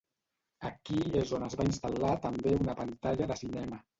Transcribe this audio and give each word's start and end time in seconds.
Aquí 0.69 0.97
és 1.19 1.33
on 1.39 1.45
es 1.49 1.57
va 1.59 1.67
instal·lar 1.69 2.15
també 2.25 2.57
una 2.63 2.77
pantalla 2.83 3.31
de 3.33 3.41
cinema. 3.45 3.81